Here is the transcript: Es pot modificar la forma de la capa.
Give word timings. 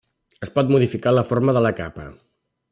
Es 0.47 0.51
pot 0.55 0.71
modificar 0.75 1.15
la 1.17 1.25
forma 1.33 1.57
de 1.59 1.65
la 1.69 1.75
capa. 1.83 2.11